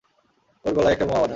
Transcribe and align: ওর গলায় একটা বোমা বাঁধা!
ওর 0.65 0.73
গলায় 0.77 0.93
একটা 0.93 1.05
বোমা 1.05 1.19
বাঁধা! 1.19 1.29